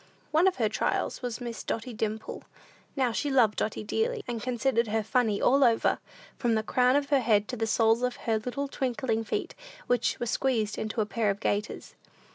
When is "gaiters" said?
11.39-11.93